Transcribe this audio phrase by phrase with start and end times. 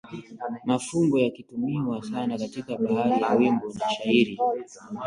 [0.65, 4.37] mafumbo yakitumiwa sana katika bahari ya wimbo na shairi